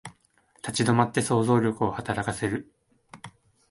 [0.67, 2.73] 立ち止まって想像力を働かせる